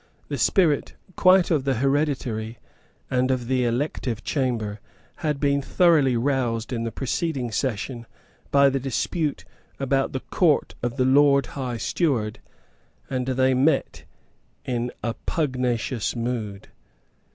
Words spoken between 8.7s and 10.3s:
the dispute about the